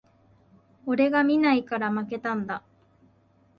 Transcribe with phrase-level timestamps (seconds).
[0.87, 2.63] 俺が見ないから負けたんだ